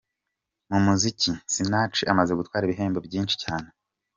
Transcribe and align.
Mu 0.71 0.79
muziki, 0.85 1.29
Sinach 1.53 1.99
amaze 2.11 2.31
gutwara 2.39 2.63
ibihembo 2.65 2.99
byinshi 3.07 3.35
cyane. 3.43 3.67